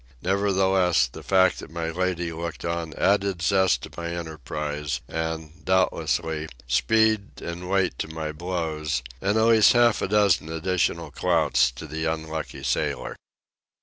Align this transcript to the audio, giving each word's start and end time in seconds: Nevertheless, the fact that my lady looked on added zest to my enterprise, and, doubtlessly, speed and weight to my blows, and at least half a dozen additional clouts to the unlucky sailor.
Nevertheless, 0.23 1.05
the 1.05 1.21
fact 1.21 1.59
that 1.59 1.69
my 1.69 1.91
lady 1.91 2.31
looked 2.33 2.65
on 2.65 2.95
added 2.95 3.39
zest 3.43 3.83
to 3.83 3.91
my 3.95 4.09
enterprise, 4.09 4.99
and, 5.07 5.63
doubtlessly, 5.63 6.47
speed 6.65 7.39
and 7.39 7.69
weight 7.69 7.99
to 7.99 8.07
my 8.07 8.31
blows, 8.31 9.03
and 9.21 9.37
at 9.37 9.43
least 9.43 9.73
half 9.73 10.01
a 10.01 10.07
dozen 10.07 10.49
additional 10.49 11.11
clouts 11.11 11.69
to 11.73 11.85
the 11.85 12.05
unlucky 12.05 12.63
sailor. 12.63 13.15